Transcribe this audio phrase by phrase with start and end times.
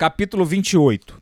[0.00, 1.20] Capítulo 28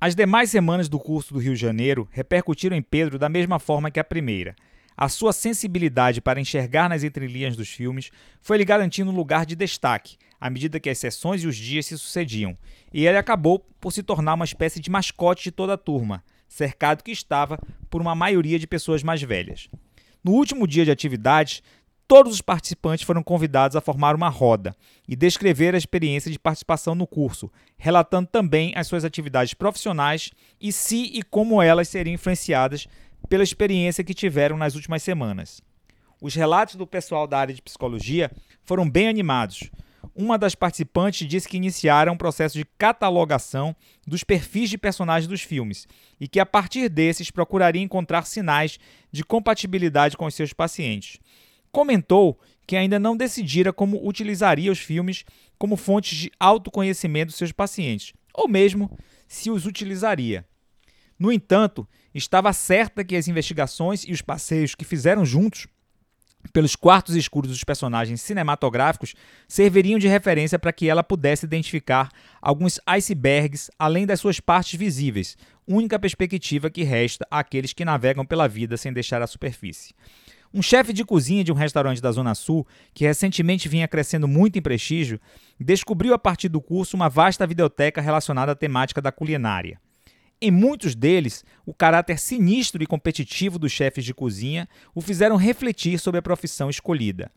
[0.00, 3.92] As demais semanas do curso do Rio de Janeiro repercutiram em Pedro da mesma forma
[3.92, 4.56] que a primeira.
[4.96, 8.10] A sua sensibilidade para enxergar nas entrelinhas dos filmes
[8.40, 11.86] foi lhe garantindo um lugar de destaque, à medida que as sessões e os dias
[11.86, 12.58] se sucediam,
[12.92, 17.04] e ele acabou por se tornar uma espécie de mascote de toda a turma, cercado
[17.04, 17.56] que estava
[17.88, 19.68] por uma maioria de pessoas mais velhas.
[20.24, 21.62] No último dia de atividades,
[22.08, 24.76] todos os participantes foram convidados a formar uma roda
[25.08, 30.72] e descrever a experiência de participação no curso, relatando também as suas atividades profissionais e
[30.72, 32.86] se e como elas seriam influenciadas
[33.28, 35.60] pela experiência que tiveram nas últimas semanas.
[36.22, 38.30] Os relatos do pessoal da área de psicologia
[38.62, 39.70] foram bem animados.
[40.14, 43.76] Uma das participantes disse que iniciaram um processo de catalogação
[44.06, 45.86] dos perfis de personagens dos filmes
[46.18, 48.78] e que, a partir desses, procuraria encontrar sinais
[49.12, 51.18] de compatibilidade com os seus pacientes
[51.76, 55.26] comentou que ainda não decidira como utilizaria os filmes
[55.58, 58.98] como fontes de autoconhecimento dos seus pacientes, ou mesmo
[59.28, 60.46] se os utilizaria.
[61.18, 65.66] No entanto, estava certa que as investigações e os passeios que fizeram juntos
[66.50, 69.14] pelos quartos escuros dos personagens cinematográficos
[69.46, 72.08] serviriam de referência para que ela pudesse identificar
[72.40, 75.36] alguns icebergs além das suas partes visíveis,
[75.68, 79.92] única perspectiva que resta àqueles que navegam pela vida sem deixar a superfície.
[80.56, 84.58] Um chefe de cozinha de um restaurante da Zona Sul, que recentemente vinha crescendo muito
[84.58, 85.20] em prestígio,
[85.60, 89.78] descobriu a partir do curso uma vasta videoteca relacionada à temática da culinária.
[90.40, 95.98] Em muitos deles, o caráter sinistro e competitivo dos chefes de cozinha o fizeram refletir
[95.98, 97.30] sobre a profissão escolhida.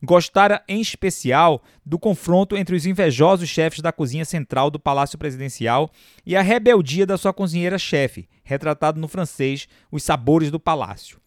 [0.00, 5.90] Gostara em especial do confronto entre os invejosos chefes da cozinha central do Palácio Presidencial
[6.24, 11.18] e a rebeldia da sua cozinheira-chefe, retratado no francês Os Sabores do Palácio.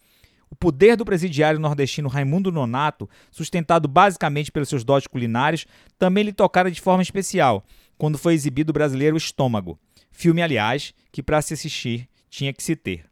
[0.53, 5.65] O poder do presidiário nordestino Raimundo Nonato, sustentado basicamente pelos seus dotes culinários,
[5.97, 7.65] também lhe tocara de forma especial,
[7.97, 9.79] quando foi exibido o brasileiro Estômago,
[10.11, 13.05] filme, aliás, que para se assistir tinha que se ter.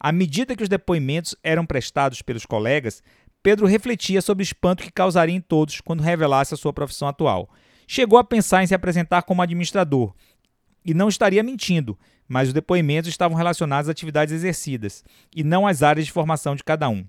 [0.00, 3.00] À medida que os depoimentos eram prestados pelos colegas,
[3.44, 7.48] Pedro refletia sobre o espanto que causaria em todos quando revelasse a sua profissão atual.
[7.86, 10.12] Chegou a pensar em se apresentar como administrador,
[10.84, 11.96] e não estaria mentindo,
[12.28, 16.64] mas os depoimentos estavam relacionados às atividades exercidas e não às áreas de formação de
[16.64, 17.04] cada um.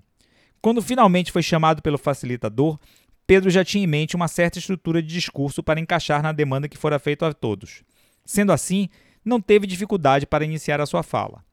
[0.60, 2.78] Quando finalmente foi chamado pelo facilitador,
[3.26, 6.76] Pedro já tinha em mente uma certa estrutura de discurso para encaixar na demanda que
[6.76, 7.82] fora feita a todos.
[8.24, 8.88] Sendo assim,
[9.24, 11.44] não teve dificuldade para iniciar a sua fala.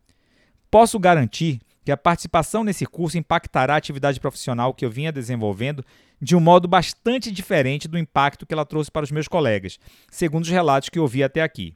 [0.69, 5.83] Posso garantir que a participação nesse curso impactará a atividade profissional que eu vinha desenvolvendo
[6.21, 9.79] de um modo bastante diferente do impacto que ela trouxe para os meus colegas,
[10.09, 11.75] segundo os relatos que ouvi até aqui.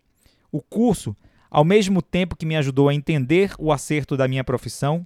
[0.51, 1.15] O curso
[1.49, 5.05] ao mesmo tempo que me ajudou a entender o acerto da minha profissão,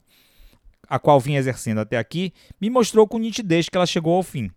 [0.88, 4.52] a qual vim exercendo até aqui, me mostrou com nitidez que ela chegou ao fim.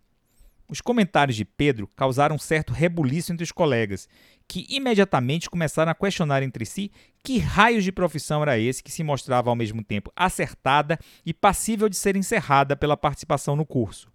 [0.67, 4.07] Os comentários de Pedro causaram um certo rebuliço entre os colegas,
[4.47, 6.91] que imediatamente começaram a questionar entre si
[7.23, 11.87] que raios de profissão era esse que se mostrava ao mesmo tempo acertada e passível
[11.87, 14.11] de ser encerrada pela participação no curso.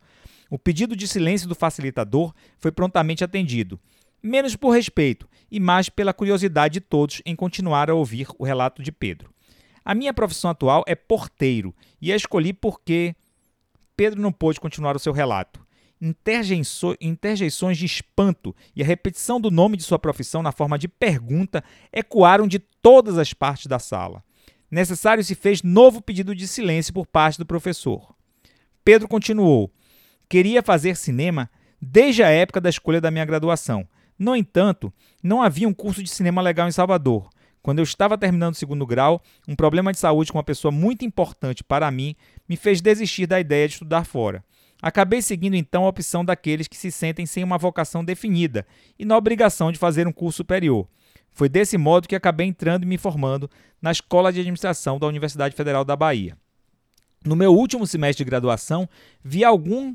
[0.50, 3.78] O pedido de silêncio do facilitador foi prontamente atendido,
[4.22, 8.82] menos por respeito e mais pela curiosidade de todos em continuar a ouvir o relato
[8.82, 9.32] de Pedro.
[9.84, 13.14] A minha profissão atual é porteiro e a escolhi porque
[13.96, 15.66] Pedro não pôde continuar o seu relato.
[16.00, 21.64] Interjeições de espanto e a repetição do nome de sua profissão na forma de pergunta
[21.92, 24.22] ecoaram de todas as partes da sala.
[24.70, 28.14] Necessário se fez novo pedido de silêncio por parte do professor.
[28.84, 29.72] Pedro continuou:
[30.28, 31.50] Queria fazer cinema
[31.80, 34.92] desde a época da escolha da minha graduação no entanto,
[35.22, 37.28] não havia um curso de cinema legal em Salvador.
[37.62, 41.04] Quando eu estava terminando o segundo grau, um problema de saúde com uma pessoa muito
[41.04, 42.16] importante para mim
[42.48, 44.44] me fez desistir da ideia de estudar fora.
[44.80, 48.66] Acabei seguindo então a opção daqueles que se sentem sem uma vocação definida
[48.98, 50.88] e na obrigação de fazer um curso superior.
[51.32, 53.50] Foi desse modo que acabei entrando e me formando
[53.82, 56.36] na Escola de Administração da Universidade Federal da Bahia.
[57.24, 58.88] No meu último semestre de graduação,
[59.22, 59.94] vi algum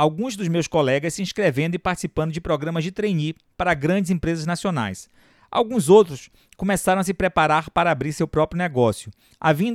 [0.00, 4.46] alguns dos meus colegas se inscrevendo e participando de programas de trainee para grandes empresas
[4.46, 5.10] nacionais.
[5.50, 9.12] Alguns outros começaram a se preparar para abrir seu próprio negócio,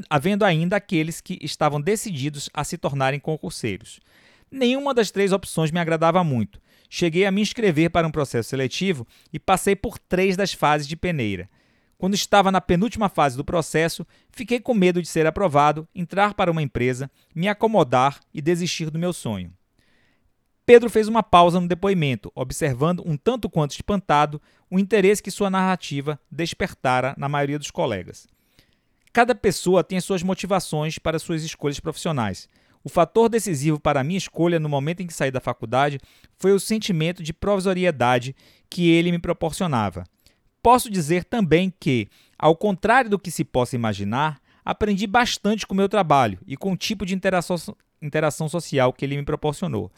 [0.09, 3.99] havendo ainda aqueles que estavam decididos a se tornarem concurseiros.
[4.49, 6.59] Nenhuma das três opções me agradava muito.
[6.89, 10.95] Cheguei a me inscrever para um processo seletivo e passei por três das fases de
[10.95, 11.47] peneira.
[11.99, 16.49] Quando estava na penúltima fase do processo, fiquei com medo de ser aprovado, entrar para
[16.49, 19.53] uma empresa, me acomodar e desistir do meu sonho.
[20.65, 25.49] Pedro fez uma pausa no depoimento, observando um tanto quanto espantado o interesse que sua
[25.49, 28.27] narrativa despertara na maioria dos colegas.
[29.13, 32.49] Cada pessoa tem as suas motivações para suas escolhas profissionais.
[32.83, 35.99] O fator decisivo para a minha escolha no momento em que saí da faculdade
[36.37, 38.35] foi o sentimento de provisoriedade
[38.69, 40.03] que ele me proporcionava.
[40.63, 42.09] posso dizer também que,
[42.39, 46.71] ao contrário do que se possa imaginar, aprendi bastante com o meu trabalho e com
[46.71, 47.55] o tipo de interação,
[48.01, 49.91] interação social que ele me proporcionou.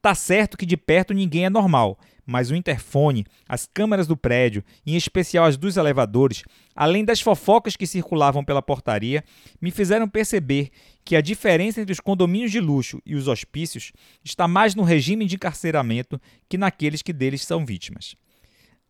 [0.00, 4.62] Tá certo que de perto ninguém é normal, mas o interfone, as câmeras do prédio,
[4.86, 6.44] em especial as dos elevadores,
[6.76, 9.24] além das fofocas que circulavam pela portaria,
[9.60, 10.70] me fizeram perceber
[11.04, 13.92] que a diferença entre os condomínios de luxo e os hospícios
[14.22, 18.14] está mais no regime de encarceramento que naqueles que deles são vítimas.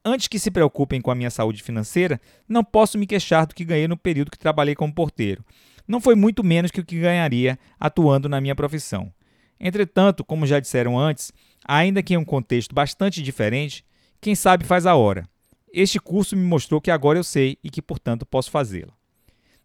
[0.05, 3.65] Antes que se preocupem com a minha saúde financeira, não posso me queixar do que
[3.65, 5.45] ganhei no período que trabalhei como porteiro.
[5.87, 9.13] Não foi muito menos que o que ganharia atuando na minha profissão.
[9.61, 11.33] Entretanto, como já disseram antes,
[11.67, 13.85] ainda que em um contexto bastante diferente,
[14.21, 15.29] quem sabe faz a hora.
[15.73, 18.93] Este curso me mostrou que agora eu sei e que, portanto, posso fazê-lo.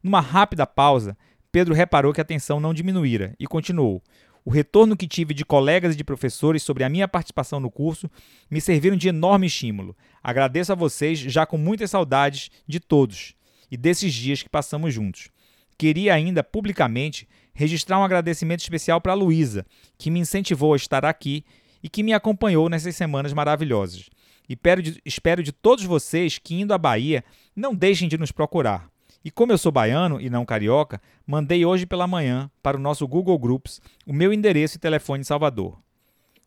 [0.02, 1.18] Numa rápida pausa,
[1.52, 4.04] Pedro reparou que a tensão não diminuíra e continuou.
[4.46, 8.12] O retorno que tive de colegas e de professores sobre a minha participação no curso
[8.52, 9.96] me serviram de enorme estímulo.
[10.22, 13.36] Agradeço a vocês já com muitas saudades de todos
[13.72, 15.30] e desses dias que passamos juntos.
[15.78, 19.66] Queria ainda publicamente registrar um agradecimento especial para Luísa,
[19.98, 21.44] que me incentivou a estar aqui
[21.82, 24.10] e que me acompanhou nessas semanas maravilhosas.
[24.48, 27.24] E espero de, espero de todos vocês que, indo à Bahia,
[27.56, 28.90] não deixem de nos procurar.
[29.24, 33.08] E como eu sou baiano e não carioca, mandei hoje pela manhã para o nosso
[33.08, 35.83] Google Groups o meu endereço e telefone em Salvador.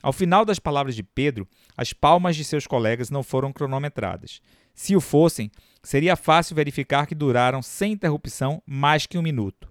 [0.06, 4.41] Ao final das palavras de Pedro, as palmas de seus colegas não foram cronometradas.
[4.73, 5.50] Se o fossem,
[5.82, 9.69] seria fácil verificar que duraram sem interrupção mais que um minuto.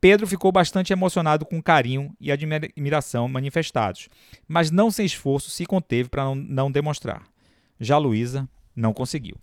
[0.00, 4.08] Pedro ficou bastante emocionado com o carinho e admiração manifestados,
[4.46, 7.24] mas não sem esforço se conteve para não demonstrar.
[7.80, 9.40] Já Luísa não conseguiu.